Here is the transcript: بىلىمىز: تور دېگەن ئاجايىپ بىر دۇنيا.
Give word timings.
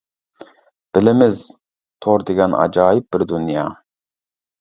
بىلىمىز: 0.97 1.41
تور 2.05 2.25
دېگەن 2.29 2.55
ئاجايىپ 2.61 3.07
بىر 3.17 3.27
دۇنيا. 3.33 3.67